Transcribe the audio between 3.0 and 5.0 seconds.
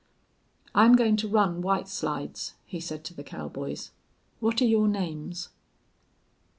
to the cowboys. "What're your